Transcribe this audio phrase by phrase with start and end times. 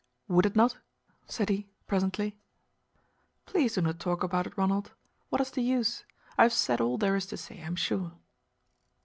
[0.29, 0.79] "Would it not?"
[1.27, 2.35] said he presently.
[3.45, 4.93] "Please do not talk about it, Ronald.
[5.29, 6.05] What is the use?
[6.39, 8.11] I have said all there is to say, I am sure."